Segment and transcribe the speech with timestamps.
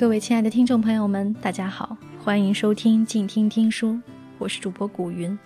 [0.00, 1.94] 各位亲爱的听众朋友们，大家好，
[2.24, 4.00] 欢迎收听静听听书，
[4.38, 5.38] 我是主播古云。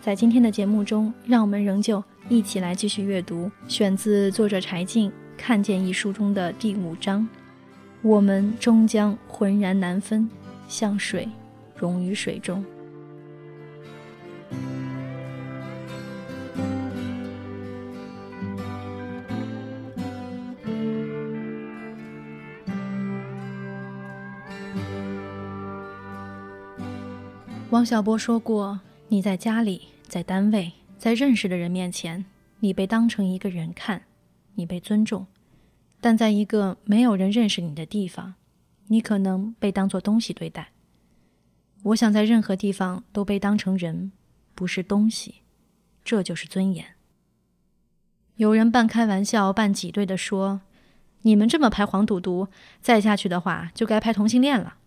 [0.00, 7.28] 在今天的节目中，让我们仍旧一起来继续阅读选自作者柴静《看见》一书中的第五章：
[8.00, 10.26] 我们终将浑然难分，
[10.68, 11.28] 像水
[11.76, 12.64] 溶于水中。
[27.70, 32.24] 王小波说过：“你在家里，在单位，在认识的人面前，
[32.60, 34.04] 你被当成一个人看，
[34.54, 35.26] 你被尊重；
[36.00, 38.36] 但在一个没有人认识你的地方，
[38.86, 40.72] 你可能被当作东西对待。
[41.82, 44.12] 我想在任何地方都被当成人，
[44.54, 45.42] 不是东西，
[46.02, 46.94] 这就是尊严。”
[48.36, 50.62] 有人半开玩笑半挤兑地说
[51.20, 52.48] ：“你们这么拍黄赌毒，
[52.80, 54.78] 再下去的话，就该拍同性恋了。”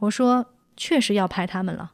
[0.00, 0.50] 我说。
[0.76, 1.92] 确实要拍他们了，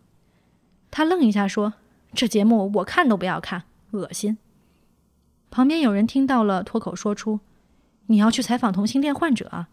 [0.90, 1.74] 他愣一下说
[2.12, 4.38] ：“这节目我看都不要看，恶心。”
[5.50, 7.40] 旁边有人听到了，脱口说出
[8.06, 9.68] ：“你要去采访同性恋患者啊？”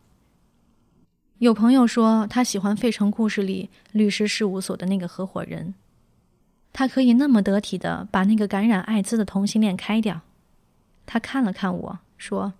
[1.39, 5.73] 有朋友说他喜欢《费城故事》里律师事务所的那个合伙人，
[6.71, 10.21] 他可以那么得体的把那个感染艾滋的同性恋开掉。
[11.05, 12.53] 他看了看我说：“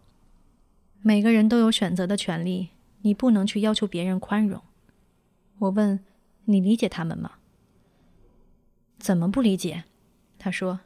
[1.04, 2.70] 每个人都有选择的权利，
[3.04, 4.62] 你不能去要求别人宽容。”
[5.60, 6.00] 我问。
[6.50, 7.34] 你理解他们吗？
[8.98, 9.84] 怎么不理解？
[10.40, 10.80] 他说，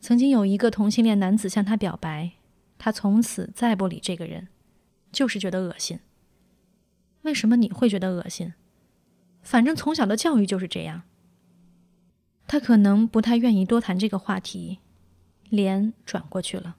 [0.00, 2.30] 曾经有一个同性恋男子向他表白，
[2.78, 4.46] 他从此再不理这个人，
[5.10, 5.98] 就是觉得恶心。
[7.22, 8.54] 为什么你会觉得恶心？
[9.42, 11.02] 反正从小的教育就是这样。
[12.46, 14.78] 他可能不太愿意多谈这个话题，
[15.48, 16.76] 脸转过去了。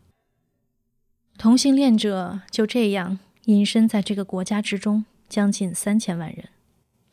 [1.37, 6.49] 同性恋者就这样隐身在这个国家之中，将近三千万人。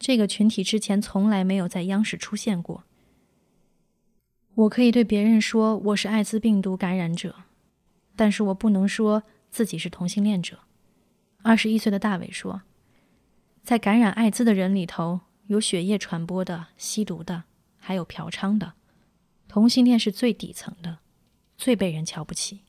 [0.02, 2.82] 这个群体之前从来没有在央视出现过。
[4.54, 7.36] 我可以对别人说我是艾滋病毒感染者，
[8.16, 10.58] 但是我不能说自己是同性恋者。
[11.42, 12.62] 二十一岁的大伟说，
[13.62, 17.44] 在感染艾滋的人里头，有血液传播的、吸毒的，
[17.78, 18.72] 还有嫖娼的，
[19.46, 20.98] 同性恋是最底层的，
[21.56, 22.62] 最被人瞧不起。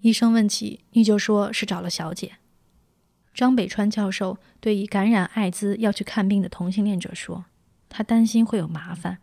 [0.00, 2.36] 医生问起，你就说是找了小姐。
[3.40, 7.46] 张北川教授对已感染艾滋要去看病的同性恋者说
[7.88, 9.16] ：“他担心会有麻烦。”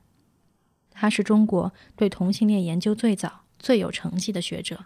[0.89, 4.85] 他是中国对同性恋研究最早、最有成绩的学者。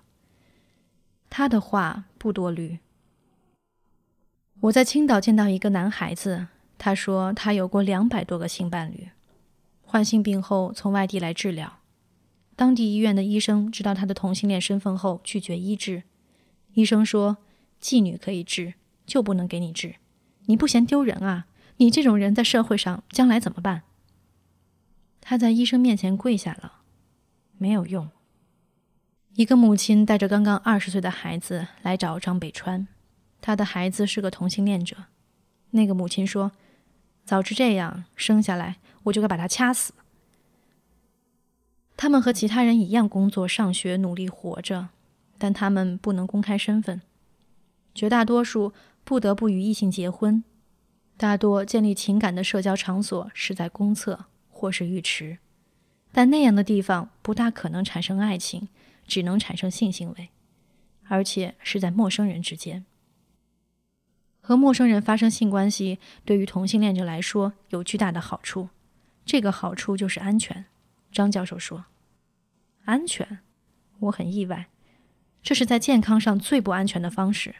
[1.29, 2.79] 他的话不多虑。
[4.59, 6.47] 我在青岛见到一个男孩子，
[6.77, 9.11] 他说他有过两百多个性伴侣，
[9.81, 11.79] 患性病后从外地来治疗，
[12.57, 16.03] 当地医院的医生知道他的同性恋身份后拒绝医治。
[16.73, 17.37] 医生说
[17.81, 18.73] ：“妓女可以治。”
[19.05, 19.95] 就不能给你治，
[20.45, 21.47] 你不嫌丢人啊？
[21.77, 23.81] 你这种人在社会上将来怎么办？
[25.19, 26.81] 他在医生面前跪下了，
[27.57, 28.09] 没有用。
[29.35, 32.87] 一个母亲带着刚刚二十岁的孩子来找张北川，
[33.39, 34.97] 他的孩子是个同性恋者。
[35.71, 36.51] 那个母亲说
[37.25, 39.93] ：“早知这样，生下来我就该把他掐死。”
[41.97, 44.89] 他们和其他人一样工作、上学、努力活着，
[45.37, 47.01] 但他们不能公开身份，
[47.95, 48.73] 绝大多数。
[49.03, 50.43] 不得不与异性结婚，
[51.17, 55.39] 大多建立情感的社交场所是在公厕或是浴池，
[56.11, 58.69] 但那样的地方不大可能产生爱情，
[59.05, 60.29] 只能产生性行为，
[61.07, 62.85] 而且是在陌生人之间。
[64.39, 68.69] 和陌生人发生性关系对于同性恋者来说有巨大的好处，
[69.25, 70.65] 这个好处就是安全。
[71.11, 71.85] 张教授说
[72.85, 73.39] ：“安全？
[73.99, 74.67] 我很意外，
[75.43, 77.55] 这是在健康上最不安全的方式。”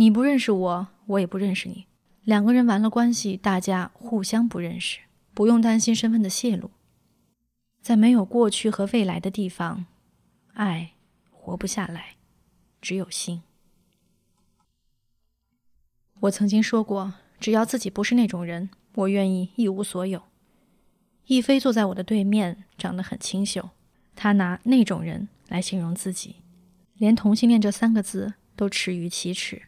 [0.00, 1.86] 你不认识我，我也不认识你。
[2.22, 5.00] 两个人完了关系，大家互相不认识，
[5.34, 6.70] 不用担心身份的泄露。
[7.82, 9.86] 在没有过去和未来的地方，
[10.52, 10.92] 爱
[11.32, 12.14] 活不下来，
[12.80, 13.42] 只有心。
[16.20, 20.22] 我曾经说过，只要自己不是那种人，我愿意一无所有。
[21.26, 23.70] 亦飞坐在我的对面，长得很清秀。
[24.14, 26.36] 他拿那种人来形容自己，
[26.94, 29.62] 连同性恋这三个字都耻于启齿。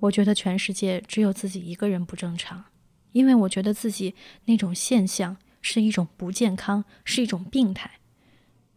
[0.00, 2.66] 我觉得全世界只有自己一个人不正常，
[3.10, 4.14] 因为我觉得自己
[4.44, 7.90] 那种现象是一种不健康，是一种病态。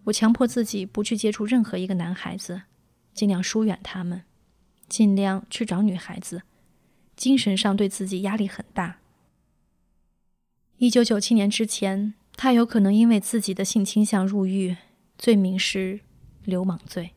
[0.06, 2.64] 我强迫自己不去接触任何一个男孩子，
[3.14, 4.24] 尽量疏远他们，
[4.88, 6.42] 尽量去找女孩子，
[7.16, 8.98] 精神上对自己压力很大。
[10.78, 14.76] 一九九七年之前，他有可能因为自己的性倾向入狱，
[15.20, 16.00] 罪名是
[16.44, 17.12] 流氓罪。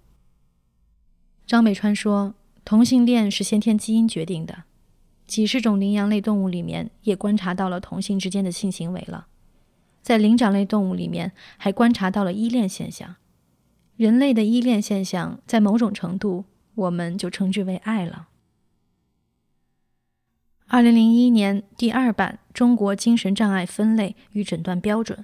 [1.47, 2.35] 张美川说。
[2.65, 4.65] 同性恋是先天基因决定的，
[5.27, 9.27] 几十种羚羊类动物里面也观察到了同性之间的性行为了，
[10.01, 13.17] 在灵长类动物里面还观察到了依恋现象。
[13.97, 18.29] 人类的依恋现象，在某种程度，我们就称之为爱了。
[20.67, 25.19] 二零零一年第二版《中国精神障碍分类与诊断标准》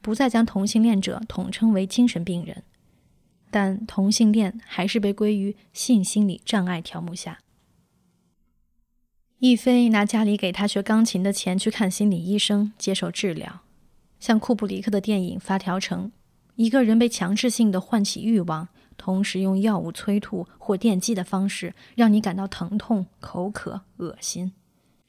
[0.00, 2.64] 不再将同性恋者统称为精神病人，
[3.50, 7.38] 但同性恋还是被归于性心理障碍条目下。
[9.38, 13.60] 亦菲拿家里给他学钢琴的钱去看心理医生接受治疗，
[14.18, 16.08] 像库布里克的电影《发条城》。
[16.56, 18.68] 一个人被强制性的唤起欲望，
[18.98, 24.52] 同时用药物催吐或电击的方式，让你感到疼痛、口渴、恶心。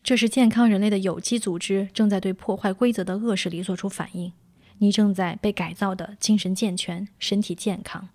[0.02, 4.32] 这是健康人类的有机组织正在对破坏规则的恶势力做出反应。
[4.78, 8.08] 你正在被改造的精神健全、身体健康。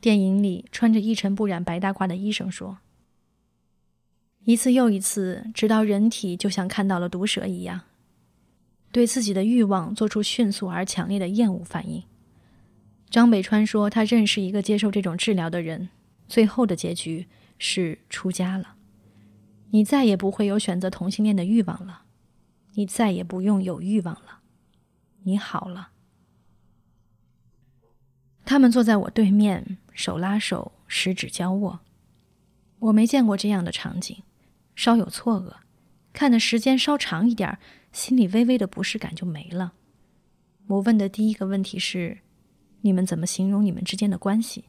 [0.00, 2.78] 电影里穿着一尘不染白大褂的医生说
[4.44, 7.80] ：“一次又一次，直到人体就像看到了毒蛇一样，
[8.92, 12.04] 对自己的欲望做出迅速而强烈的厌恶反应。”
[13.08, 15.88] 张北川说：“他认识一个接受这种治疗的人，
[16.28, 17.26] 最后的结局
[17.58, 18.76] 是出家了。
[19.70, 22.02] 你再也不会有选择同性恋的欲望了，
[22.74, 24.40] 你再也不用有欲望了，
[25.22, 25.90] 你好了。”
[28.44, 31.80] 他们坐在我对面，手拉手，十指交握。
[32.78, 34.22] 我没见过这样的场景，
[34.76, 35.54] 稍有错愕，
[36.12, 37.58] 看的时间稍长一点，
[37.90, 39.72] 心里微微的不适感就没了。
[40.68, 42.18] 我问的第一个问题是。
[42.82, 44.66] 你们怎么形容你们之间的关系？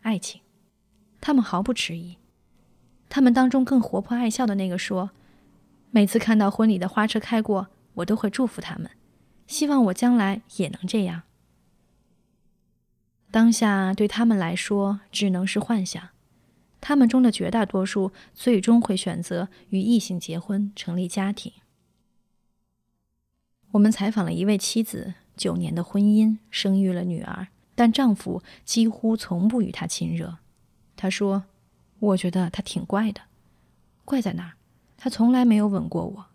[0.00, 0.40] 爱情？
[1.20, 2.16] 他们毫不迟疑。
[3.10, 5.10] 他们当中更活泼爱笑的那个说
[5.90, 8.90] ：“每次看到婚礼的花车开过，我都会祝福他们，
[9.46, 11.24] 希望我将来也能这样。”
[13.30, 16.08] 当下对他们来说只能是幻想。
[16.80, 21.52] 他们中的绝大多数最终会选择与异性结婚，成立家庭。
[23.72, 25.14] 我们采访了一位妻子。
[25.36, 27.46] 九年的婚姻，生育了女儿，
[27.76, 30.38] 但丈夫几乎从不与她亲热。
[30.96, 31.44] 她说
[32.00, 33.20] ：“我觉得他挺怪的，
[34.04, 34.54] 怪在哪儿？
[34.96, 36.26] 他从来没有吻过我。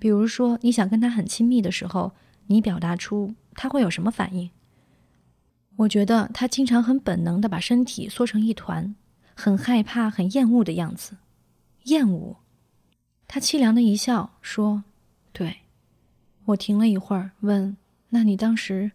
[0.00, 2.10] 比如说，你想跟他很亲密的时候，
[2.48, 4.50] 你表达出他会有什么反应？
[5.78, 8.94] 我觉得他经常很本能的把身体缩成一团，
[9.34, 11.16] 很害怕、很厌恶的样子。
[11.84, 12.36] 厌恶。”
[13.28, 14.84] 他凄凉的一笑说
[15.32, 15.58] ：“对。”
[16.46, 17.76] 我停了一会儿，问。
[18.10, 18.92] 那你当时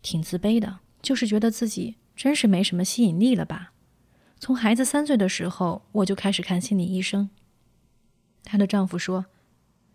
[0.00, 3.72] 挺自卑的，就是觉得自己真是没什么吸引力了吧？
[4.38, 7.28] 从孩子三岁的时候，我就开始看心理医生。
[8.44, 9.26] 她的丈夫说：“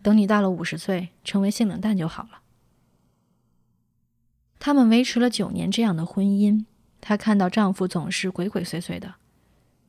[0.04, 2.42] 等你到了五十岁，成为性冷淡就好了。”
[4.66, 6.66] 他们维持了九年这样的婚姻。
[7.00, 9.14] 她看到丈夫总是鬼鬼祟祟的，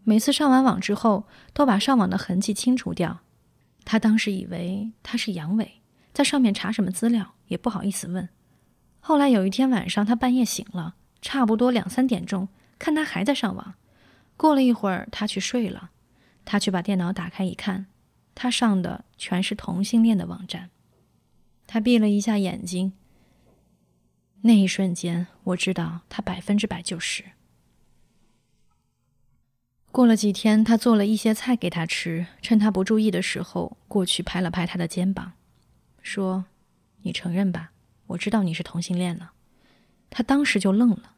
[0.05, 3.21] 每次上完网之后，都把上网的痕迹清除掉。
[3.87, 5.67] 她当时以为他是阳痿。
[6.13, 8.29] 在上面查什么资料也不好意思问。
[9.01, 12.47] 后来有一天晚上，她半夜醒了，差不多两三点钟，
[12.79, 13.77] 看他还在上网。
[14.37, 15.89] 过了一会儿，他去睡了，
[16.45, 17.87] 他去把电脑打开一看，
[18.35, 20.69] 他上的全是同性恋的网站。
[21.67, 22.93] 他闭了一下眼睛，
[24.43, 27.25] 那一瞬间，我知道他百分之百就是。
[29.91, 35.33] 过了几天，他做了一些菜给他吃，趁他不注意的时候，过去拍了拍他的肩膀。
[36.03, 36.45] 说
[37.03, 37.73] ：“你承认吧，
[38.09, 39.33] 我知道你是同性恋了。”
[40.11, 41.15] 他当时就愣了，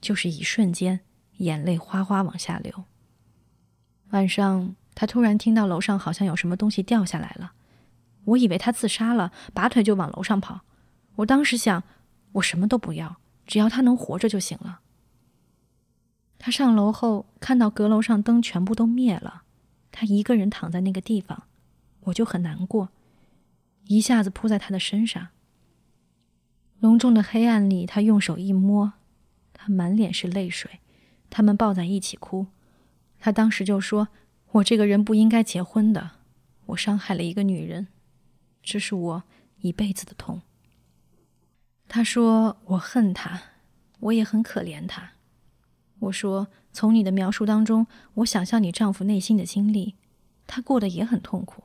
[0.00, 1.00] 就是一瞬间，
[1.38, 2.84] 眼泪哗哗往下流。
[4.10, 7.52] 晚上，他突然听到楼上好像有什么东西掉下来了，
[8.24, 10.60] 我以为他自杀了，拔腿就往楼上跑。
[11.16, 11.82] 我当时想，
[12.32, 14.80] 我什么都不要，只要他能活着就行了。
[16.38, 19.42] 他上楼后看到阁楼上灯全部都灭了，
[19.92, 21.44] 他一个人躺在那个地方，
[22.00, 22.90] 我就很难过。
[23.86, 25.28] 一下子扑在他的身上。
[26.78, 28.94] 浓重的黑暗里，他用手一摸，
[29.52, 30.80] 他满脸是泪水。
[31.28, 32.46] 他们抱在一起哭。
[33.18, 34.08] 他当时就说
[34.52, 36.12] ：“我这个人不应该结婚的，
[36.66, 37.88] 我伤害了一个女人，
[38.62, 39.22] 这是我
[39.58, 40.40] 一辈子的痛。”
[41.92, 43.42] 他说：“我恨他，
[43.98, 45.10] 我也很可怜他。”
[46.00, 49.96] 我说：“从你的描述当中，我想象你丈夫内心的经历，
[50.46, 51.64] 他过得也很痛苦。”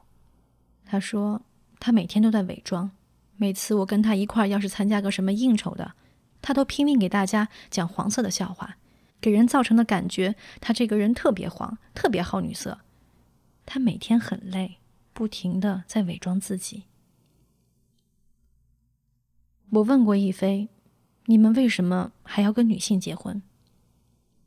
[0.84, 1.44] 他说。
[1.77, 2.89] 他每天都在伪装，
[3.36, 5.94] 每次我跟他一块儿，要是参加个什么应酬的，
[6.41, 8.77] 他都拼命给大家讲黄色的笑话，
[9.22, 12.79] 给人造成的感觉，他这个人特别黄，特别好女色。
[13.67, 14.77] 他每天很累，
[15.13, 16.86] 不停的在伪装自己。
[19.75, 20.70] 我问过亦菲，
[21.25, 23.41] 你们为什么还要跟女性结婚？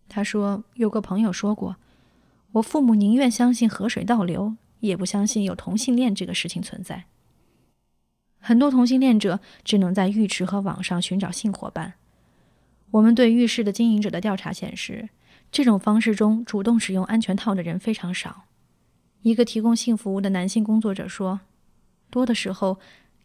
[0.08, 1.76] 他说有个朋友说过，
[2.52, 7.04] 我父母宁愿相信河水倒流，也不相信有同性恋这个事情存在。
[8.38, 11.94] 很多同性恋者只能在浴池和网上寻找性伙伴。
[12.92, 15.10] 我们对浴室的经营者的调查显示，
[15.52, 18.44] 这种方式中主动使用安全套的人非常少。
[19.20, 21.40] 一个提供性服务的男性工作者说
[22.08, 22.78] ：“多的时候，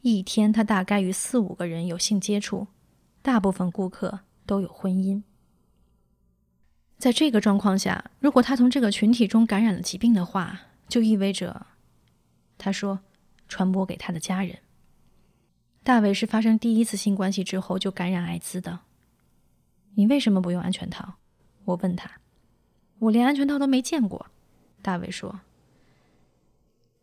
[0.03, 2.67] 一天他大概与四五个人有性接触，
[3.22, 5.24] 大部分顾客都有婚姻。”
[7.00, 11.67] 在这个状况下，如果他从这个群体中感染了疾病的话，就意味着，
[12.57, 13.00] 他说，
[13.48, 14.60] 传播给他的家人。
[15.83, 18.81] 大卫是发生第一次性关系之后就感染艾滋的。
[19.95, 21.15] 你为什么不用安全套？
[21.63, 22.12] 我问他。
[23.00, 24.27] 我连安全套都没见过。
[24.81, 25.39] 大卫说。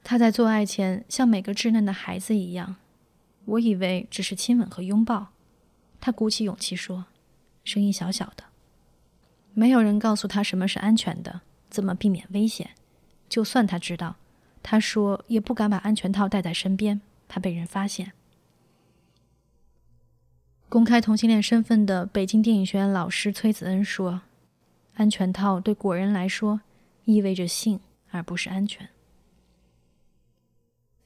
[0.03, 2.77] 他在做爱前像每个稚嫩的孩子一样，
[3.51, 5.29] 我以为只是亲吻和拥抱。
[6.01, 7.07] 他鼓起勇气说，
[7.65, 8.45] 声音小小的。
[9.55, 12.71] 没有人告诉他什么是安全的，怎么避免危险。
[13.29, 14.17] 就算他知道，
[14.63, 18.13] 他说也不敢把安全套带在身边，怕被人发现。
[20.69, 24.23] 公开同性恋身份的北京电影学院老师崔子恩说
[24.95, 26.61] ：“安全套对果人来说
[27.05, 27.81] 意味着性，
[28.13, 28.89] 而不是安全。”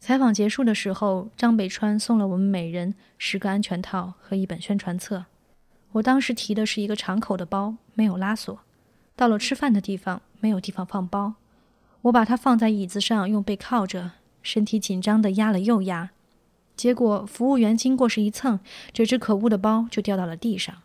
[0.04, 5.24] 采访结束的时候，张北川送了我们每人十个安全套和一本宣传册。
[5.92, 8.60] 我当时提的是一个敞口的包，没有拉锁。
[9.16, 11.36] 到了吃饭的地方，没有地方放包，
[12.02, 14.10] 我把它放在椅子上，用背靠着，
[14.42, 16.10] 身体紧张地压了又压。
[16.76, 18.60] 结果，服务员经过时一蹭，
[18.92, 20.82] 这只可恶的包就掉到了地上。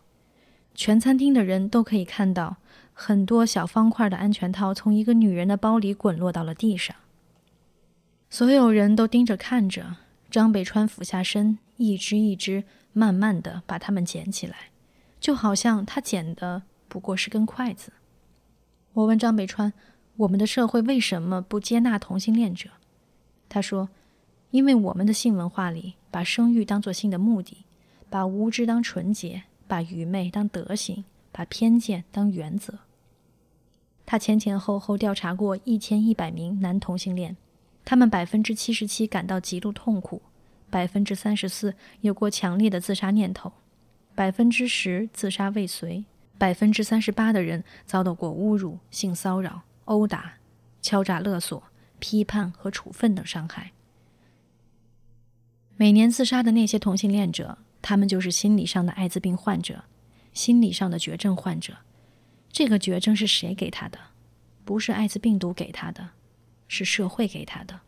[0.74, 2.56] 全餐厅的人都可以看到，
[2.94, 6.96] 很多小方块的安全套从一个女人的包里滚落到了地上。
[8.30, 9.96] 所有人都盯着看着
[10.30, 14.70] 张北川俯下身，一只一只慢慢地把它们捡起来，
[15.20, 17.92] 就好像他捡的不过是根筷子。
[18.94, 19.72] 我问张北川
[20.16, 22.70] ：“我们的社会为什么不接纳同性恋者？”
[23.50, 23.90] 他说。
[24.52, 27.58] 因为我们的性文化里把生育当作性的目的，
[28.08, 32.80] 把无知当纯洁，把愚昧当德行，把偏见当原则。
[34.04, 37.36] 他前前后后调查过一千一百名男同性恋，
[37.90, 40.22] 他们百分之七十七感到极度痛苦，
[40.70, 43.52] 百分之三十四有过强烈的自杀念头，
[44.14, 46.04] 百分之十自杀未遂，
[46.38, 50.34] 百分之三十八的人遭到过侮辱、性骚扰、殴打、
[50.80, 51.60] 敲诈勒索、
[51.98, 53.72] 批判和处分等伤害。
[55.76, 59.82] 每年自杀的那些同性恋者，他们就是心理上的艾滋病患者，
[60.32, 61.78] 心理上的绝症患者。
[62.52, 63.98] 这个绝症是谁给他的？
[64.64, 66.10] 不是艾滋病毒给他的，
[66.70, 67.80] 是社会给他的。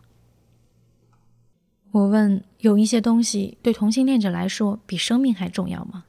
[1.91, 6.05] 我问，有一些东西对同性恋者来说比生命还重要吗？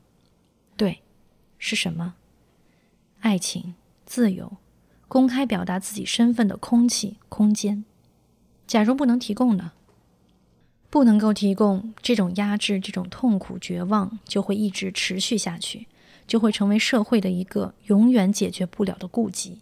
[0.75, 1.03] 对，
[1.59, 2.15] 是什么？
[3.21, 3.75] 爱情、
[4.07, 4.57] 自由、
[5.07, 7.85] 公开表达自己身份的空气、空间。
[8.67, 9.73] 假如不能提供呢？”
[10.91, 15.87] 不能够提供这种压制，这种痛苦、绝望就会一直持续下去，
[16.27, 19.59] 就会成为社会的一个永远解决不了的痼疾。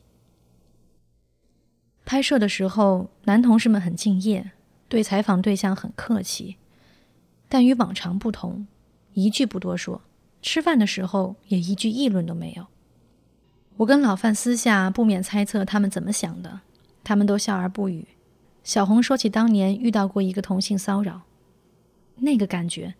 [2.06, 4.52] 拍摄的时候，男同事们很敬业，
[4.88, 6.56] 对采访对象很客气，
[7.48, 8.68] 但与往常不同，
[9.14, 10.00] 一句不多说。
[10.40, 12.68] 吃饭的时候也一句议论都没有。
[13.78, 16.60] 我跟老范私下不免猜测他们怎么想的，
[17.02, 18.06] 他们都笑而不语。
[18.62, 21.22] 小红说起当年遇到过一个同性骚扰，
[22.18, 22.94] 那个感觉，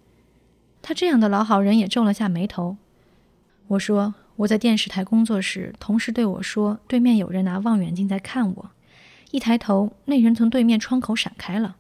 [0.82, 2.76] 他这样的老好人也皱了下眉头。
[3.68, 8.70] 我说我在电视台工作时，同事对我说，对面有人拿望远镜在看我，
[9.36, 11.76] 一抬头，那人从对面窗口闪开了。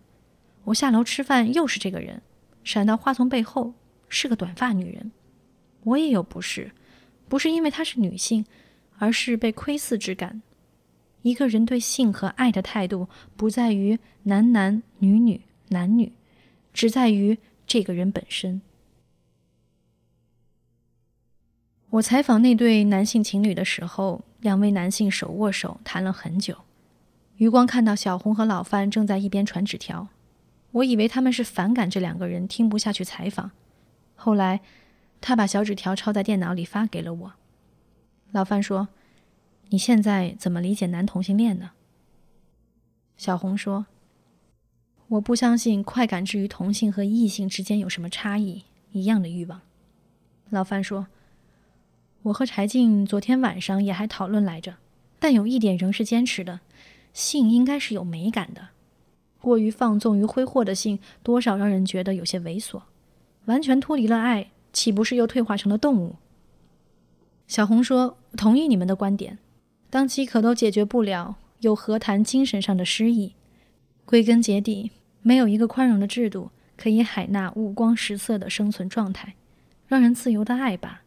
[0.64, 2.20] 我下楼吃饭，又是这个人，
[2.62, 3.72] 闪到花丛背后，
[4.10, 5.10] 是个短发女人。
[5.84, 6.70] 我也有不适，
[7.30, 8.44] 不是因为她是女性，
[8.98, 10.42] 而是被窥视之感。
[11.22, 13.08] 一个人对性和爱的态度，
[13.38, 16.12] 不在于男男女女男女，
[16.74, 18.60] 只在于这个人本身。
[21.88, 26.54] 我采访那对男性情侣的时候，两位男性手握手谈了很久。
[27.36, 30.08] 余光看到小红和老范正在一边传纸条，
[30.72, 33.50] 我以为他们是反感这两个人，听不下去采访。
[34.14, 34.60] 后来，
[35.20, 37.32] 他把小纸条抄在电脑里发给了我。
[38.32, 38.88] 老范说。
[39.70, 41.72] 你现在怎么理解男同性恋呢？
[43.16, 43.86] 小红说
[45.10, 48.62] ：“我不相信快感之于同性和异性之间有什么差异，
[48.92, 49.60] 一样的欲望。”
[50.50, 51.08] 老范说
[52.22, 54.76] ：“我和柴静昨天晚上也还讨论来着，
[55.18, 56.60] 但有一点仍是坚持的：
[57.16, 58.68] 性应该是有美感的。
[59.40, 62.82] 过于放纵与挥霍的性，多少让人觉得有些猥琐。
[63.46, 66.16] 完全脱离了爱，岂不是又退化成了动物？”
[67.48, 69.38] 小红说：“同意你们的观点。”
[69.88, 73.34] 当饥渴都解决不了，又何谈精神上的失意？
[74.04, 74.90] 归根结底，
[75.22, 79.36] 没有一个宽容的制度可以海纳五光十色的生存状态，
[79.86, 81.02] 让人自由的爱吧，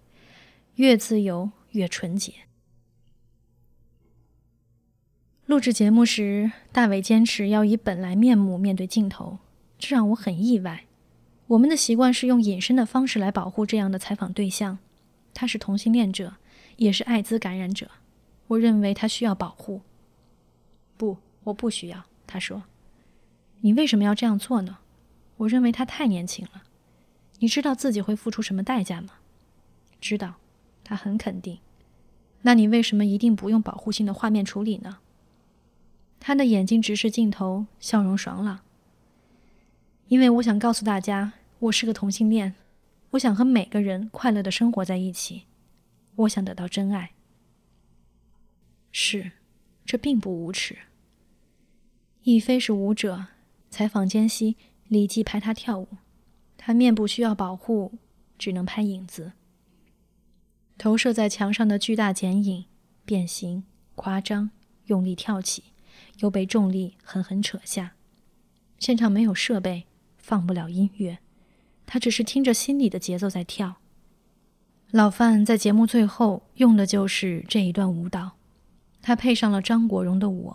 [0.76, 2.34] 越自由越纯洁。
[5.50, 9.40] 录制节目时，大伟坚持要以本来面目面对镜头，
[9.80, 10.86] 这让我很意外。
[11.48, 14.78] 我们的习惯是用隐身的方式来保护这样的采访对象。
[15.34, 16.36] 他是同性恋者，
[16.76, 17.90] 也是艾滋感染者。
[18.46, 19.82] 我认为他需要保护。
[20.96, 22.04] 不，我不需要。
[22.28, 22.62] 他说
[23.62, 24.78] ：“你为什么要这样做呢？”
[25.38, 26.62] 我认为他太年轻了。
[27.40, 29.14] 你知道自己会付出什么代价吗？
[30.00, 30.36] 知道。
[30.84, 31.58] 他很肯定。
[32.44, 35.00] 那你为什么一定不用保护性的画面处理呢？
[36.20, 38.60] 他的眼睛直视镜头，笑容爽朗。
[40.08, 42.56] 因为我想告诉大家，我是个同性恋，
[43.12, 45.44] 我想和每个人快乐的生活在一起，
[46.16, 47.12] 我想得到真爱。
[48.92, 49.32] 是，
[49.86, 50.78] 这并不无耻。
[52.24, 53.28] 亦非是舞者，
[53.70, 54.58] 采访间隙
[54.88, 55.88] 立即拍他跳舞，
[56.58, 57.94] 他面部需要保护，
[58.38, 59.32] 只能拍影子。
[60.78, 62.66] 投射在墙上的巨大剪影，
[63.06, 63.64] 变形、
[63.96, 64.52] 夸张、
[64.86, 65.64] 用力跳起。
[66.20, 67.94] 又被重力狠狠扯下。
[68.78, 69.86] 现场没有设备，
[70.18, 71.20] 放不了音乐，
[71.86, 73.76] 他只是听着心里的节奏在跳。
[74.92, 78.32] 老范在节目最后用的就是这一段舞蹈，
[79.02, 80.54] 他配上了张国荣的《我》，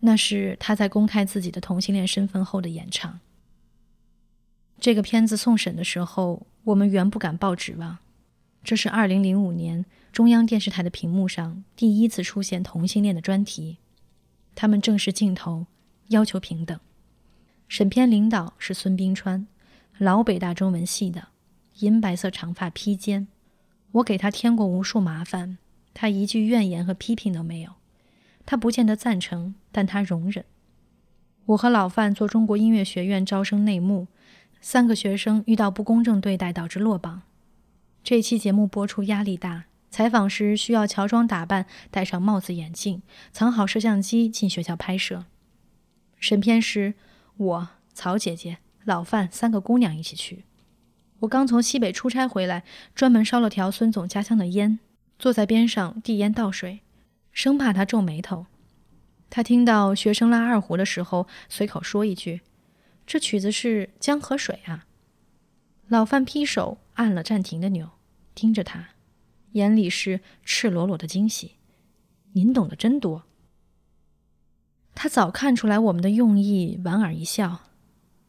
[0.00, 3.20] 那是他在公开自己的同性恋身份后的演唱。
[4.78, 7.98] 这个片子送审的时候，我们原不敢抱指望。
[8.62, 13.78] 这是二零零五年中央电视台的屏幕上第一次出现同性恋的专题。
[14.54, 15.66] 他们正视镜头，
[16.08, 16.78] 要求平等。
[17.68, 19.46] 审片领导是孙冰川，
[19.98, 21.28] 老北大中文系的，
[21.78, 23.26] 银白色长发披肩。
[23.92, 25.58] 我给他添过无数麻烦，
[25.92, 27.72] 他一句怨言和批评都没有。
[28.46, 30.44] 他不见得赞成，但他容忍。
[31.46, 34.08] 我和老范做中国音乐学院招生内幕，
[34.60, 37.22] 三个学生遇到不公正对待，导致落榜。
[38.02, 39.64] 这期节目播出压力大。
[39.94, 45.26] 采访时需要乔装打扮，戴上帽子、眼镜，藏好摄像机进学校拍摄。
[46.18, 46.94] 审片时，
[47.36, 50.46] 我、曹姐姐、老范三个姑娘一起去。
[51.20, 54.80] 我刚从西北出差回来，专门烧了条孙总家乡的烟，
[55.16, 56.80] 坐在边上递烟倒水，
[57.30, 58.46] 生怕他皱眉头。
[59.30, 62.40] 他听到学生拉二胡的时候，随口说一句
[63.06, 64.86] ：“这曲子是《江河水》啊。”
[65.86, 67.90] 老范劈手按了暂停的钮，
[68.34, 68.88] 盯着他。
[69.54, 71.52] 眼里是赤裸裸的惊喜，
[72.32, 73.24] 您懂得真多。
[74.94, 77.60] 他早看出来我们的用意，莞尔一笑。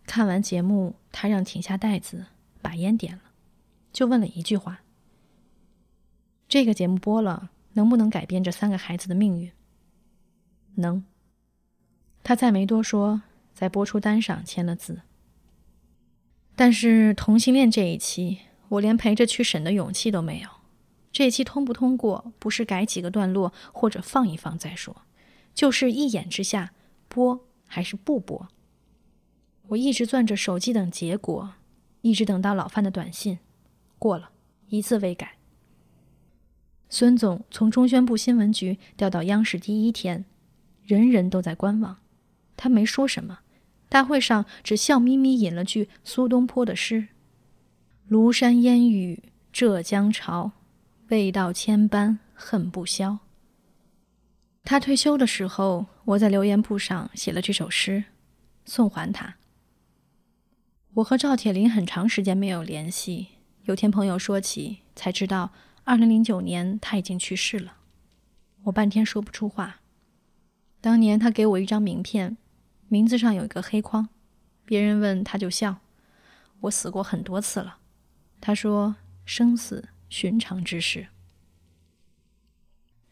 [0.06, 2.28] 看完节目，他让停下袋子，
[2.62, 3.22] 把烟点了，
[3.92, 4.82] 就问了一句话
[6.48, 9.52] ：“这个节目播了，能不能改变这三个孩子的命运？”
[10.78, 11.04] 能。
[12.22, 15.02] 他再没多说，在播出单上签了字。
[16.56, 20.50] 但是同性恋这一期，我连陪着去审的勇气都没有。
[21.16, 25.04] 这一期通不通过，不是改几个段落或者放一放再说，
[25.54, 26.74] 就是一眼之下
[27.08, 28.50] 播还是不播。
[29.70, 31.54] 我一直攥着手机等结果，
[32.02, 33.40] 一直等到老范的短信，
[33.98, 34.32] 过了
[34.68, 35.38] 一字未改。
[36.90, 40.26] 孙总从中宣部新闻局调到央视第一天，
[40.84, 42.00] 人人都在观望，
[42.58, 43.40] 他没说什么，
[43.88, 47.08] 大会上只笑眯眯引了句苏东坡的诗
[48.12, 49.24] ：“庐山烟雨
[49.54, 50.52] 浙江潮。”
[51.10, 53.20] 味道千般恨不消。
[54.64, 58.06] 他退休的时候，我在留言簿上写了这首诗，
[58.66, 59.36] 送还他。
[60.96, 63.28] 我和赵铁林很长时间没有联系，
[63.66, 65.52] 有天朋友说起，才知道
[65.84, 67.78] 二零零九年他已经去世了。
[68.64, 69.82] 我半天说不出话。
[70.82, 72.36] 当年他给我一张名片，
[72.88, 74.10] 名字上有一个黑框，
[74.66, 75.78] 别人问他就笑。
[76.62, 77.78] 我死过很多次了，
[78.42, 79.90] 他说生死。
[80.16, 81.08] 寻常之事。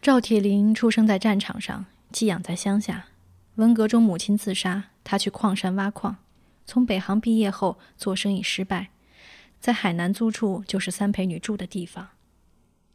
[0.02, 3.08] 赵铁林出生在战场上，寄养在乡下。
[3.56, 6.16] 文革中母亲自杀，他去矿山挖矿。
[6.66, 8.92] 从北航毕业后，做生意失败，
[9.60, 12.08] 在海南租处就是三陪女住的地方。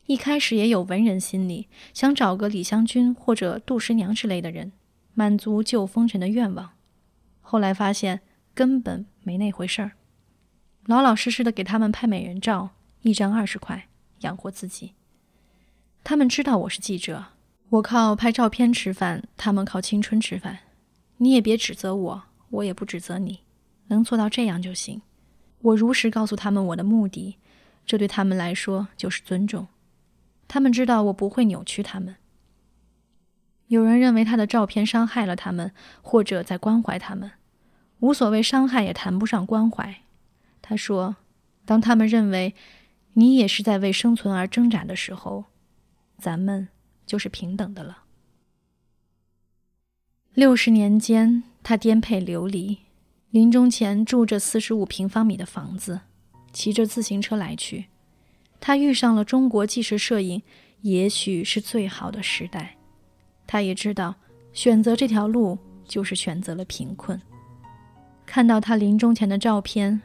[0.07, 4.73] 一开始也有文人心理，想找个李香君或者杜十娘之类的人，
[5.12, 6.71] 满足旧风尘的愿望。
[7.42, 8.23] 后来发现
[8.55, 9.92] 根本没那回事儿，
[10.87, 12.71] 老老实实的给他们拍美人照，
[13.03, 13.88] 一张二十块。
[14.21, 14.95] 养活自己。
[16.05, 17.27] 他们知道我是记者，
[17.71, 20.61] 我靠拍照片吃饭，他们靠青春吃饭。
[21.19, 23.41] 你也别指责我，我也不指责你，
[23.89, 25.03] 能做到这样就行。
[25.61, 27.37] 我如实告诉他们我的目的，
[27.85, 29.67] 这对他们来说就是尊重。
[30.47, 32.17] 他们知道我不会扭曲他们。
[33.67, 37.33] 有人认为他的照片伤害了他们，或者在关怀他们。
[37.99, 39.97] 无所谓伤害，也谈不上关怀。
[40.63, 41.17] 他说
[41.67, 42.55] ：“当他们认为
[43.19, 45.47] 你也是在为生存而挣扎的时候，
[46.19, 46.69] 咱们
[47.05, 48.05] 就是平等的了。”
[50.35, 52.79] 六十年间，他颠沛流离，
[53.31, 56.03] 临终前住着四十五平方米的房子，
[56.53, 57.87] 骑着自行车来去。
[58.61, 60.41] 他遇上了中国纪实摄影，
[60.83, 62.77] 也许是最好的时代。
[63.49, 64.15] 他也知道，
[64.53, 67.21] 选择这条路就是选择了贫困。
[68.25, 70.01] 看到他临终前的照片，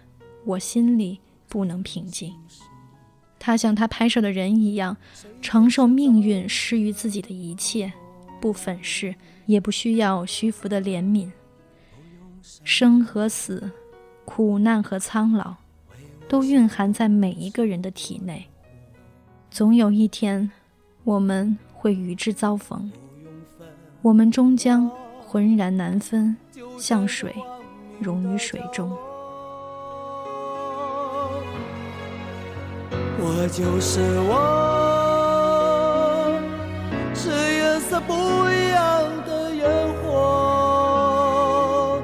[0.45, 2.33] 我心里不能平静。
[3.45, 4.95] 他像他拍摄的人一样，
[5.41, 7.91] 承受命运施予自己的一切，
[8.39, 9.13] 不粉饰，
[9.47, 11.29] 也不需要虚浮的怜悯。
[12.63, 13.69] 生和死，
[14.23, 15.55] 苦难和苍老，
[16.29, 18.47] 都蕴含在每一个人的体内。
[19.51, 20.49] 总有一天，
[21.03, 22.89] 我们会与之遭逢，
[24.01, 26.33] 我们终将浑然难分，
[26.79, 27.35] 像水。
[27.99, 28.89] 溶于水中。
[33.25, 34.31] 我就是我，
[37.15, 38.13] 是颜色不
[38.49, 38.83] 一样
[39.25, 39.63] 的烟
[40.03, 42.01] 火。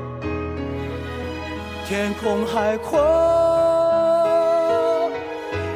[1.86, 2.98] 天空海阔，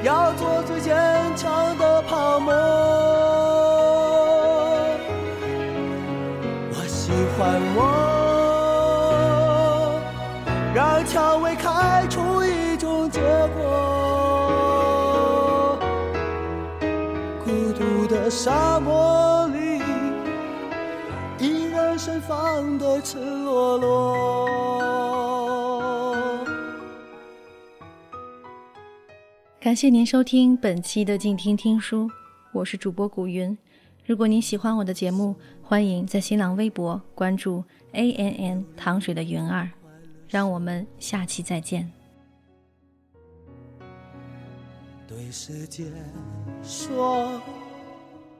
[0.01, 0.95] 要做最坚
[1.35, 2.53] 强的泡沫。
[18.43, 19.79] 沙漠里
[21.39, 24.49] 依然盛放的赤裸裸。
[29.61, 32.11] 感谢您收听本期的静听听书，
[32.51, 33.57] 我是主播古云。
[34.05, 39.69] 如果您喜欢我的节目，欢迎在新浪微博关注 A N N 糖水的云儿。
[40.27, 41.89] 让我们下期再见。
[45.07, 45.85] 对世界
[46.61, 47.41] 说，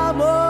[0.00, 0.49] 的